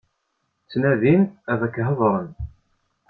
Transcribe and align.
Ttnadin 0.63 1.21
ad 1.51 1.59
ak-hedṛen. 1.65 2.27